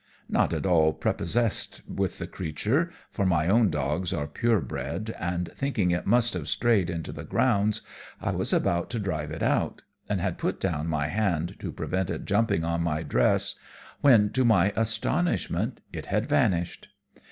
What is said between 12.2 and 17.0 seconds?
jumping on my dress, when, to my astonishment, it had vanished.